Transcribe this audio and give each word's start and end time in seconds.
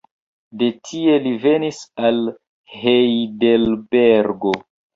De 0.61 0.69
tie 0.91 1.17
li 1.25 1.33
venis 1.43 1.83
al 2.09 2.19
Hejdelbergo. 2.79 4.59